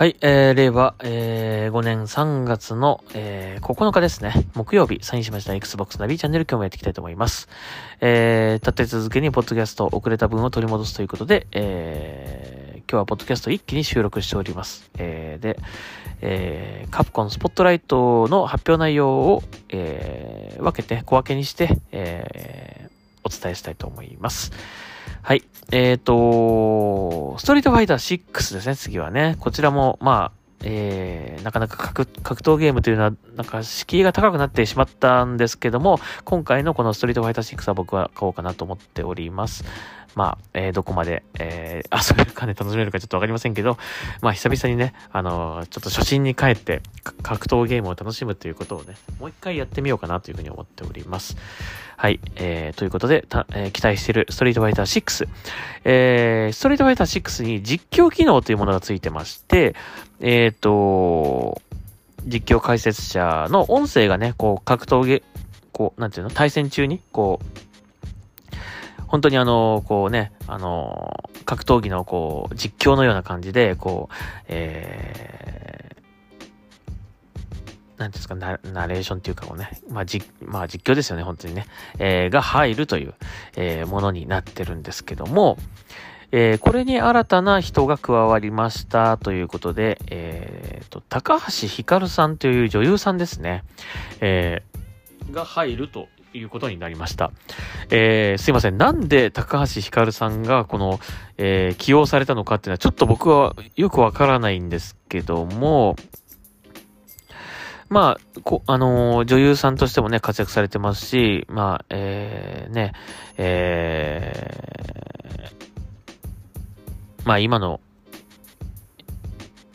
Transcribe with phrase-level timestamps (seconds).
[0.00, 4.32] はい、えー、令和、えー、5年3月の、えー、9日ですね。
[4.54, 7.50] 木曜日、サインしました Xbox ナビチャンネル今日もやっていきたいと思います。
[8.00, 14.90] えー、立て続けにポッドキャスト遅れた分を取り戻すということで、えー、今日はポッドキャスト一気に収録しております。
[14.96, 15.58] えー、で、
[16.22, 22.90] えー、カプコンスポットライトの発表内容を、えー、分けて、小分けにして、えー、
[23.22, 24.50] お伝えしたいと思います。
[25.72, 29.36] えっ、ー、と、ストリートファイター6ですね、次はね。
[29.38, 39.64] こちらも、まあ、えー、なかなか格格闘ゲームというのは、なんか敷居が高くなってしまったんですけども、今回のこのストリートファイター6は僕は買おうかなと思っております。
[40.14, 43.78] まあ、えー、どこまで、えー、 遊べるかね、楽しめるかちょっとわかりませんけど、
[44.20, 46.82] まあ、久々にね、あのー、ちょっと初心に帰って、
[47.22, 51.36] 格闘ゲームを楽しむということをね、もう一回やってみようかなというふうに思っております。
[51.96, 55.28] はい、えー、ということで、たえー、期待しているストリートファイター6。
[55.84, 59.74] えー、ストリートファイター6に実況機能というものがついてまして、
[60.20, 61.60] えっ、ー、と、
[62.24, 65.22] 実況解説者の音声がね、こう、格闘ゲ、
[65.72, 67.69] こう、なんていうの、対戦中に、こう、
[69.10, 74.14] 本当にあの、こうね、あの、格闘技のこう、実況のような感じで、こう、
[74.46, 81.66] えー、なんですかナ、ナレーションっていうかこうね、まあ、じ、まあ、実況ですよね、本当にね、
[81.98, 83.14] えー、が入るという、
[83.56, 85.58] えー、ものになってるんですけども、
[86.30, 93.64] えー、これに新たな人が加わりましたということで、えーと、高橋ひかるさんという女優さんですね、
[94.20, 97.32] えー、が入るということになりました。
[97.90, 98.78] えー、すいません。
[98.78, 101.00] なんで高橋ひかるさんがこの、
[101.38, 105.96] えー、起用されたのかっていうのはちょっと僕はよくわからないんですけども、
[107.88, 112.92] まあ、こ、あのー、女優さんとしてもね、活躍されてますし、まあ、えー、ね、
[113.36, 114.70] え
[117.24, 117.80] まあ今の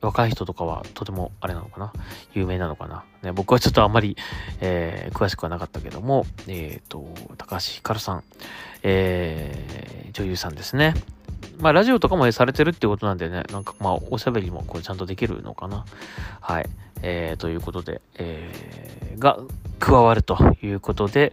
[0.00, 1.92] 若い人とかはとてもあれなのかな？
[2.34, 4.16] 有名なのかな、ね、僕はちょっとあんまり、
[4.60, 8.24] えー、詳しくはなかったけども、えっ、ー、と、高橋ひかるさん、
[8.82, 10.94] えー、女優さんですね。
[11.58, 15.84] まあラジオとかもされてるってことなんでね、なんかまあおしゃべりもこれちゃんとできるのかな？
[16.40, 16.66] はい。
[17.00, 19.38] えー、ということで、えー、が
[19.78, 21.32] 加わるということで、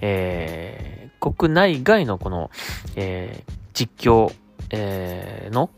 [0.00, 2.50] えー、国内外のこの、
[2.96, 4.32] えー、実況、
[4.70, 5.68] えー、の、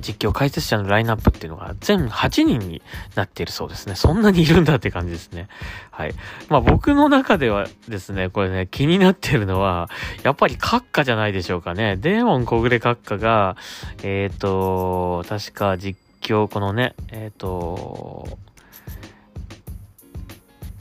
[0.00, 2.82] 実況解説者のラインナップっていうのが全8人に
[3.14, 3.94] なっているそうですね。
[3.94, 5.48] そんなにいるんだって感じですね。
[5.90, 6.14] はい。
[6.48, 9.88] まあ僕の中ではですね、これね、気になってるのは、
[10.22, 11.96] やっぱり閣下じゃないでしょうかね。
[11.96, 13.56] デーモン小暮閣下が、
[14.02, 18.38] えっ、ー、と、確か実況、このね、えっ、ー、と、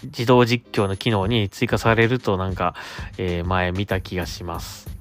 [0.03, 2.75] 自動実況の機能に追加されるとなんか、
[3.17, 4.92] えー、前見た気がします。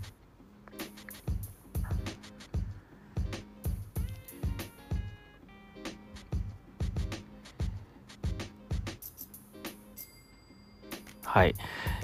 [11.32, 11.54] はい。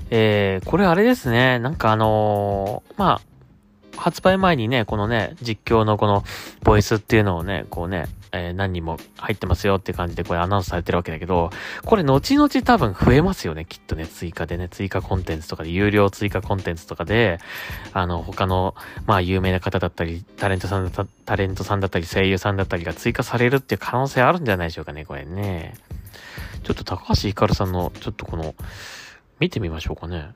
[0.08, 1.58] えー、これあれですね。
[1.58, 3.20] なんかあのー、まあ、
[3.94, 6.24] 発売前にね、このね、実況のこの
[6.62, 11.50] ボイスっていうのをね、こうね、えー、何人も入ってますよって感じでこれアナウンスされてるわけだけど、
[11.84, 17.38] これ後々多分増えますよね、きっとね、追加でね、追加コンテンツとかで、有料追加コンテンツとかで、
[17.92, 18.74] あの、他の、
[19.04, 25.74] まあ、有名な方だったり、タレントさんだったタレントさんだったり、声優さんだったりが追加されるっていう可能性あるんじゃないでしょうかね、これね。
[26.62, 28.54] ちょっと高橋ひかるさんの、ちょっとこの、
[29.40, 30.30] 見てみましょうかね。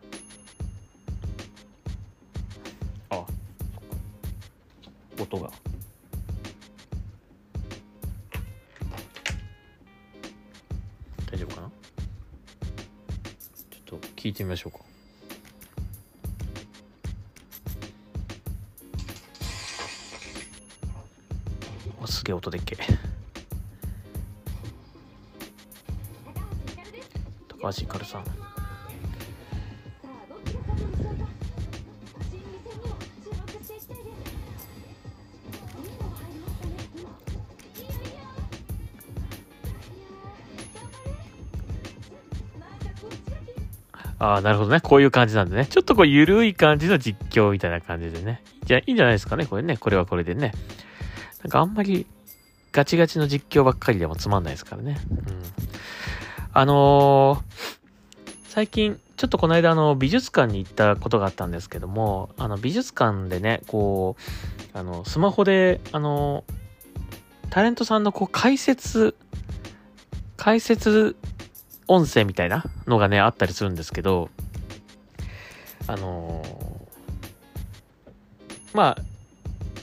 [3.10, 3.24] あ、
[5.20, 5.50] 音が。
[11.30, 11.70] 大丈夫かな？
[13.86, 14.78] ちょっと聞いてみましょうか。
[22.06, 22.76] すげえ音でっけ。
[27.48, 28.24] 高橋ひかるさん。
[44.22, 44.80] ああ、なるほどね。
[44.80, 45.66] こういう感じなんでね。
[45.66, 48.40] ちょっとこう、ゆるい感じの実況みたいな感じでね。
[48.64, 49.46] じゃあ、いいんじゃないですかね。
[49.46, 49.76] これね。
[49.76, 50.52] これはこれでね。
[51.42, 52.06] なんかあんまり、
[52.70, 55.00] ガチガチの実況ばっかりでもつまんないですからね。
[55.10, 55.42] うん。
[56.52, 64.14] あのー、最近、ちょっとこの間、あの、美術館に行ったことがあったんですけども、あの、美術館でね、こ
[64.72, 66.44] う、あの、スマホで、あの、
[67.50, 69.16] タレントさんのこう、解説、
[70.36, 71.16] 解説
[71.92, 74.30] 音声みたいなのがね、あったりするんですけど、
[75.86, 79.02] あのー、まあ、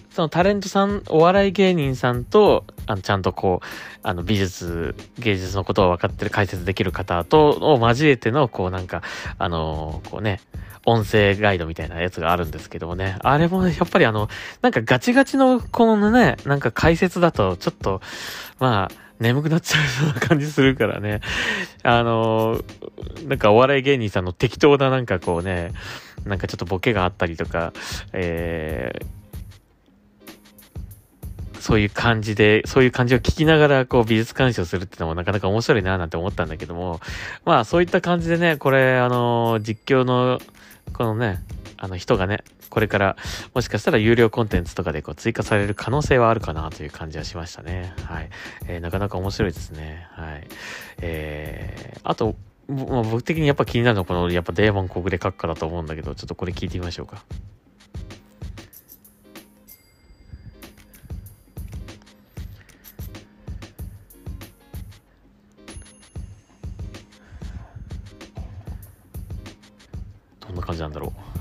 [0.09, 3.65] そのタレントさん、お笑い芸人さんと、あの、ちゃんとこう、
[4.01, 9.03] あの、美術、芸術のことを分かってる解説できる方と、を交えての、こうなんか、
[9.37, 10.41] あのこうね、
[10.85, 13.17] 音声ガイドみたいなやつがあるんですけどもね。
[13.19, 14.29] あれも、ねやっぱりあの、
[14.61, 18.01] なんかガチガチのこのね、なんか解説だと、ちょっと、
[18.59, 21.21] まあ、眠くなっちゃうような感じするからね。
[21.83, 22.61] あの
[23.27, 25.71] なんかお笑い芸人さんの適当ななんかこうね、
[26.25, 27.73] なんかちょっとボケがあったりとか、
[28.13, 29.19] えー、
[31.59, 36.99] そういう感じで、そういう感じを聞きながら、こう、美術鑑賞するってのもなかなか面白いな、なんて思ったんだけども、
[37.45, 40.39] まあ、そういった感じでね、これ、あの実況の、
[40.93, 41.39] このね、
[41.81, 43.15] あの人がね、これから
[43.53, 47.93] もしかしたら有料コンテンツとかでこう追加される可能性はあるかなという感じはしましたね。
[48.03, 48.29] はい。
[48.67, 50.05] えー、なかなか面白いですね。
[50.11, 50.47] はい。
[51.01, 52.35] えー、あと、
[52.67, 57.23] まあ、僕的にやっぱ気になるのはこのやっぱデーモン小暮閣下だと思うんだけど、ちょっとこれ聞いてみましょうか。
[70.41, 71.38] どんな感じなんだろう。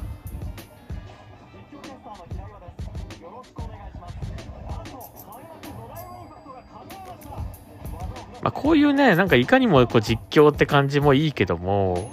[8.42, 12.10] まあ、こういうね、なんかいかにもこう実況って感じもいいけども、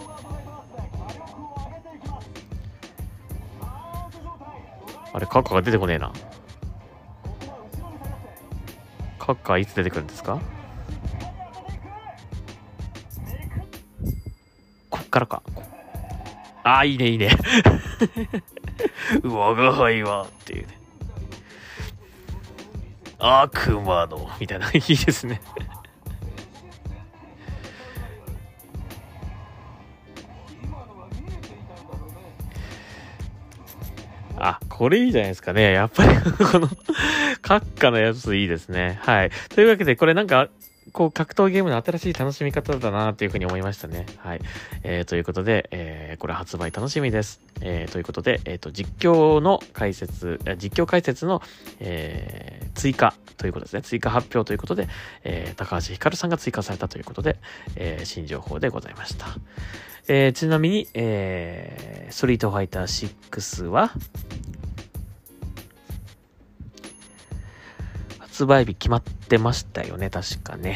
[5.13, 6.12] あれ、カッカが出てこねえな。
[9.19, 10.39] カッカいつ出てくるんですか？
[14.89, 15.42] こっからか。
[16.63, 17.30] ああ、いいね、いいね。
[19.24, 20.78] 我が輩は、っていうね。
[23.19, 25.39] 悪魔の、みたいな、いいですね。
[34.77, 35.72] これいいじゃないですかね。
[35.72, 36.10] やっぱり
[36.51, 36.68] この
[37.42, 39.00] 閣下のやついいですね。
[39.04, 39.31] はい。
[39.50, 40.50] というわけで、これなんか、
[40.92, 44.06] こう、格闘ゲームの新しい楽しみ方だなというふうに思いましたね。
[44.18, 44.42] はい。
[44.83, 47.39] えー、ということで、えー、これ発売楽しみです。
[47.62, 51.42] えー、ということで、えっ、ー、と、実況の解説、実況解説の、
[51.80, 53.81] えー、追加ということですね。
[53.81, 54.89] 追加発表ということで、
[55.24, 57.38] えー、高橋ひかるさんが追加されたということで、
[57.78, 59.28] えー、新情報でございました。
[60.07, 63.92] えー、ちなみに、えー、ストリートファイター6は、
[68.36, 70.76] 発売日決まってましたよね、確かね。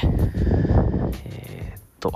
[1.25, 2.09] えー、っと。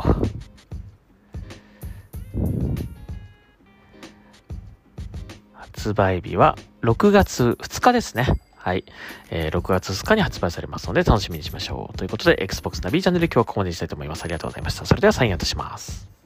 [5.51, 8.39] 発売日は6月2日ですね。
[8.55, 8.85] はい。
[9.31, 11.97] えー、6月2日に発売されますので楽しみにしましょう。
[11.97, 14.23] ということで、Xbox ナビチャンネル今日はここまでにしたいと思います。
[14.23, 14.85] ありがとうございました。
[14.85, 16.22] それではサインアウトします。